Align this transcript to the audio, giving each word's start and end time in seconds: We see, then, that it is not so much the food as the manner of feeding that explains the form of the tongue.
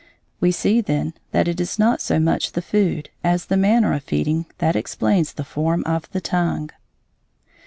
We 0.39 0.51
see, 0.51 0.81
then, 0.81 1.13
that 1.29 1.47
it 1.47 1.61
is 1.61 1.77
not 1.77 2.01
so 2.01 2.19
much 2.19 2.53
the 2.53 2.63
food 2.63 3.11
as 3.23 3.45
the 3.45 3.55
manner 3.55 3.93
of 3.93 4.01
feeding 4.03 4.47
that 4.57 4.75
explains 4.75 5.33
the 5.33 5.43
form 5.45 5.83
of 5.85 6.09
the 6.09 6.19
tongue. 6.19 6.71